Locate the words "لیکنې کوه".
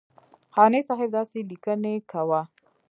1.49-2.41